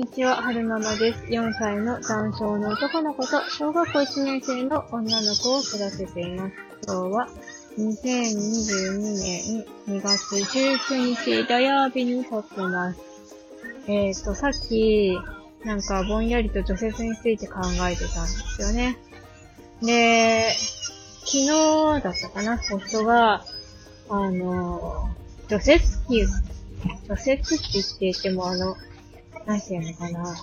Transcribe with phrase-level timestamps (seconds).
[0.00, 1.24] にちは、はるままです。
[1.24, 6.54] 4歳の男性の男の子と小学校1年生の女の子を育てています。
[6.86, 7.28] 今日は
[7.76, 13.00] 2022年2月19日土曜日に撮ってます。
[13.88, 15.18] えっ、ー、と、さっき、
[15.66, 18.96] なんかぼんやりと除雪について考えてたんですよね。
[19.82, 20.48] で、
[21.26, 21.46] 昨日
[22.02, 23.44] だったかな、夫が、
[24.08, 25.10] あの、
[25.48, 25.78] 除雪
[26.08, 26.24] 機、
[27.06, 28.76] 除雪機って言ってもあの、
[29.46, 30.36] なんていうのかな。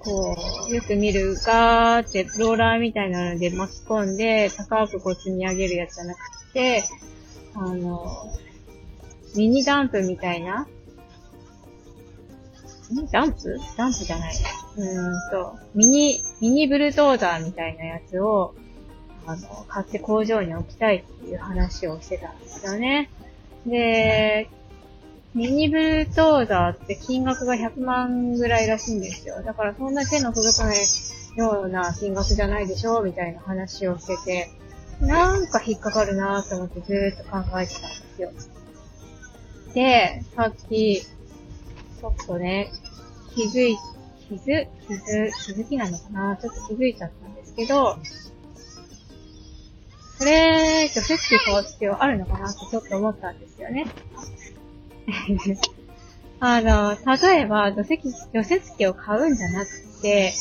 [0.00, 0.36] こ
[0.70, 6.18] う、よく見るガーってローラーみたいなので巻き込んで高くこう積み上げるやつじゃなく
[6.52, 6.84] て、
[7.54, 8.06] あの、
[9.34, 10.68] ミニダンプみたいな、
[12.92, 13.58] んダンプ？
[13.76, 14.34] ダンプじゃない。
[14.76, 18.54] うんと、ミニ、ミニブルドーザーみたいなやつを、
[19.26, 23.10] あの、買って工場に置きたいっていう話をしてたんですよね。
[23.66, 24.50] で、
[25.34, 29.42] ミニブルトーザーって金額が100万ぐらいらしいんですよ。
[29.42, 30.76] だからそんな手の届かない
[31.36, 34.50] ような金額じゃないでしょみたいな話をしてて、
[35.00, 38.32] なんか引っかかるなと思ってずーっと考えてたんですよ。
[39.74, 42.70] で、さっき、ちょっとね、
[43.34, 43.76] 気づい、
[44.28, 46.36] 気づ、気づ、気づきなのかな？
[46.36, 47.98] ちょっと気づいちゃったんですけど、
[50.18, 53.86] これ、除雪機買う必要あるのかなってちょっと思ったんですよね。
[56.40, 59.70] あの、例えば、除雪、除雪機を買うんじゃなく
[60.02, 60.32] て、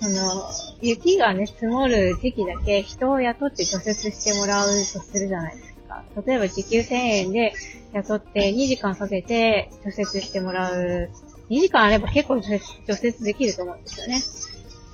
[0.00, 0.50] あの、
[0.80, 6.04] 雪がね、積もる時期だけ人を雇って除雪してもらうとするじゃないですか。
[6.26, 7.54] 例えば時給1000円で
[7.92, 11.08] 雇って2時間かけて除雪してもらう。
[11.50, 12.58] 2時間あれば結構除
[12.88, 14.22] 雪できると思うんですよね。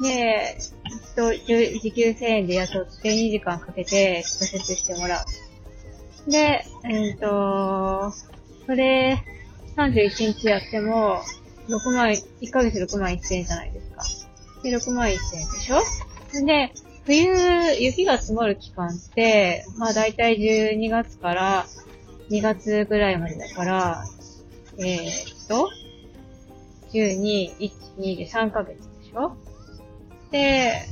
[0.00, 0.56] で、
[1.14, 1.32] 人、
[1.80, 5.24] 時給1000円で雇って2時間かけて除雪してもら
[6.26, 6.30] う。
[6.30, 8.12] で、えっ、ー、と、
[8.68, 9.24] それ、
[9.76, 11.22] 31日やっても、
[11.70, 14.02] 6万、1ヶ月6万1000円じゃないですか。
[14.62, 15.20] で、6万1000円で
[15.58, 16.44] しょ？
[16.44, 16.72] で、
[17.06, 17.32] 冬、
[17.80, 21.64] 雪が積もる期間って、まあ大体12月から
[22.28, 24.04] 2月ぐらいまでだから、
[24.76, 25.70] えー、っと、
[26.92, 29.34] 12、1、2で3ヶ月でしょ？
[30.30, 30.82] で、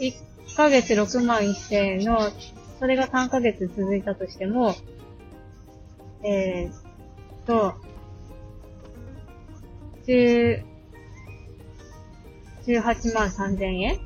[0.00, 2.18] 1ヶ月6万1000円の、
[2.80, 4.74] それが3ヶ月続いたとしても、
[6.24, 6.89] えー、
[7.46, 7.74] と、
[10.06, 10.62] 十、
[12.66, 14.00] 18万3000円？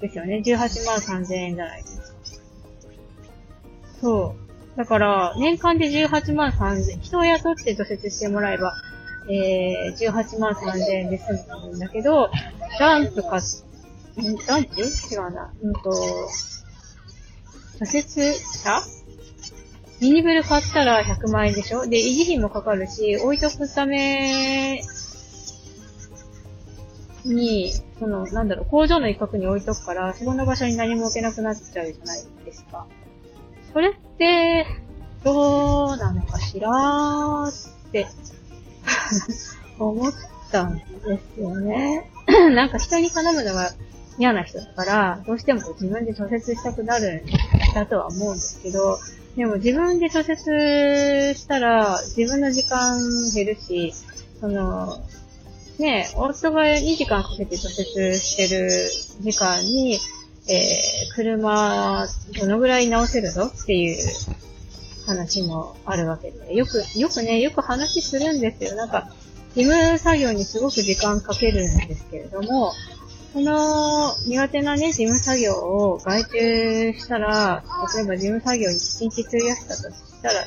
[0.00, 0.42] ですよね。
[0.44, 2.06] 18万3000円じゃないですか。
[4.00, 4.36] そ
[4.74, 4.76] う。
[4.76, 8.74] だから、年間で18万3000、人を雇って除雪してもらえば、
[9.30, 12.30] えー、18万3000円で済むんだけど、
[12.78, 13.40] ダンプか、ん
[14.46, 14.80] ダンプ？
[14.82, 15.52] 違うな。
[15.62, 15.90] うんと、
[17.80, 18.95] 除雪車？
[20.00, 21.86] ミニブル買ったら100万円でしょ？
[21.86, 24.80] で、維持費もかかるし、置いとくため
[27.24, 32.86] に、その、なんだろう、工場の一角に置いとくから、そこの場所に何も置けなくなっちゃうじゃないですか。
[33.72, 34.66] それって、
[35.24, 37.48] どうなのかしらー
[37.88, 38.06] って
[39.78, 40.12] 思っ
[40.52, 40.82] たんで
[41.34, 42.10] すよね。
[42.54, 43.72] なんか人に頼むのが
[44.18, 48.98] 嫌な人だから、どうしても自分で調節したくなるんだとは思うんですけど、
[49.36, 52.98] でも自分で調節したら自分の時間
[53.34, 53.92] 減るし、
[54.40, 54.98] その、
[55.78, 58.70] ね、夫が2時間かけて調節してる
[59.20, 59.98] 時間に、
[60.48, 62.06] えー、車、
[62.40, 63.96] どのぐらい直せるのっていう
[65.04, 68.74] 話もあるわけで、よく、よくね、よく話するんですよ。
[68.74, 69.12] なんか、
[69.54, 72.72] 事務作業にすごく時間かけるんですけれども、
[73.36, 77.62] この苦手なね、事務作業を外注したら、
[77.94, 80.46] 例えば事務作業に1日費やしたとしたら、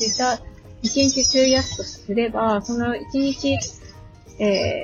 [0.00, 0.40] 実は
[0.82, 3.60] 1日費やすとすれば、その1日、
[4.40, 4.82] え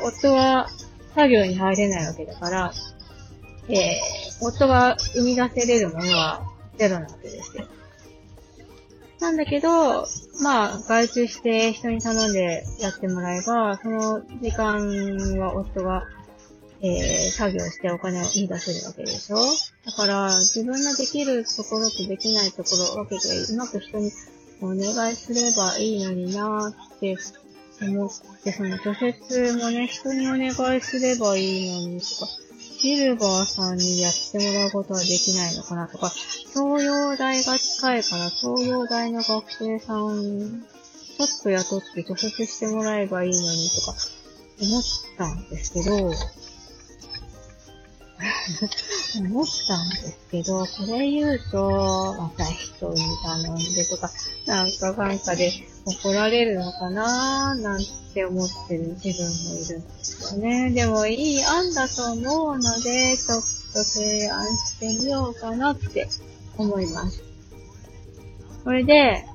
[0.00, 0.70] ー、夫は
[1.14, 2.72] 作業に入れないわけだから、
[3.68, 3.78] えー、
[4.40, 7.66] 夫が生み出せれるものはゼロなわけですよ。
[9.20, 10.06] なんだけど、
[10.42, 16.04] まあ、外注して人に頼んでやってもらえば、その時間は夫が
[16.86, 19.36] えー、作業してお金を言い出せるわけでしょ？
[19.86, 24.12] だから、自分のできるところとできないところを分けて、うまく人に
[24.60, 27.16] お願いすればいいのになーって
[27.80, 28.10] 思っ
[28.42, 32.28] て、その除雪もね、人にお願いすればいいのにとか、
[32.58, 36.10] シルバーさんにやってもらうことはできないのかなとか、
[36.52, 40.64] 東洋大が近いから東洋大の学生さん、
[41.16, 43.94] ちょっと雇って除雪してもらえばいいのにとか、
[44.60, 44.82] 思っ
[45.16, 46.12] たんですけど、
[49.18, 54.10] 思ったんですけど、これ言うと、また人に頼んでとか、
[54.46, 55.52] なんかなんかで
[55.86, 57.80] 怒られるのかななん
[58.12, 60.70] て思ってる自分もいるんですよね。
[60.72, 63.40] でもいい案だと思うので、ちょっ
[63.72, 66.08] と提案してみようかなって
[66.56, 67.22] 思います。
[68.64, 69.26] それで、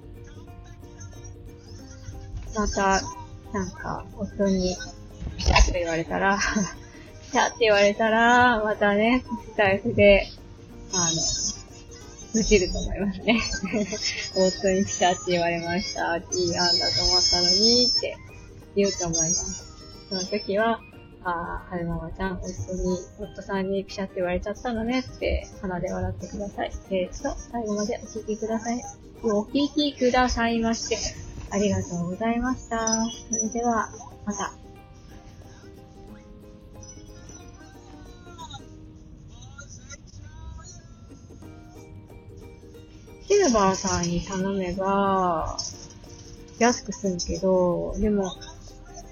[2.55, 3.01] また、
[3.53, 4.75] なんか、夫に、
[5.37, 6.39] ピシャッと言われたら、
[7.29, 10.27] ピシャって言われたら、またね、スタイフで、
[10.93, 11.21] あの、
[12.33, 13.39] 愚痴ると思いますね。
[14.35, 16.17] 夫にピシャって言われました。
[16.17, 18.17] いい案だと思ったのに、って
[18.75, 19.63] 言うと思います。
[20.09, 20.81] その時は、
[21.23, 26.71] ああ、はるままちゃん、夫に、夫さんにピシャって言われちゃったのねって、鼻で笑ってください。
[26.89, 28.81] えー、っと、最後までお聞きください。
[29.21, 30.97] お聞きくださいまして、
[31.51, 32.87] ありがとうございました。
[33.31, 33.91] それでは、
[34.25, 34.58] また。
[43.29, 45.55] シルバーさんに頼めば、
[46.57, 48.33] 安く済むけど、でも、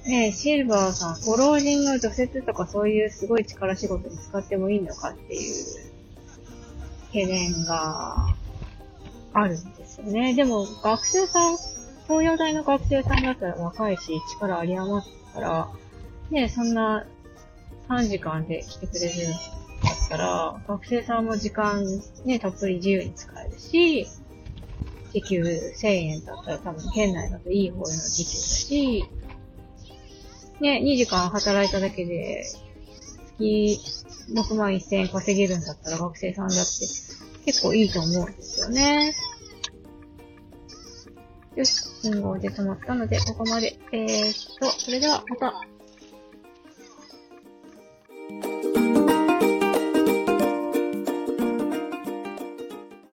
[0.08, 5.66] ねシルバーさん、ご老人の除雪とかそういうすごい力仕事に使ってもいいのかっていう
[7.10, 8.34] 懸念が
[9.34, 10.34] あるんですよね。
[10.34, 11.58] でも、学生さん、
[12.08, 15.70] 東洋大の学生さんだったら若いし、力あり余ったら、
[16.32, 17.06] ねそんな
[17.88, 19.12] 3時間で来てくれる
[20.08, 21.86] ったら、学生さんも時間
[22.26, 24.08] ね、たっぷり自由に使えるし、
[25.14, 29.10] 時給1000円だったら多分県内だといい方の時給だし、
[30.62, 32.44] ね、2時間働いただけで、
[33.38, 33.80] 月
[34.34, 36.64] 6万1000円稼げるんだったら学生さんだって
[37.46, 39.14] 結構いいと思うんですよね。
[41.56, 41.72] よし、
[42.02, 43.78] 信号で止まったので、ここまで。
[43.92, 45.77] えーっと、それではまた。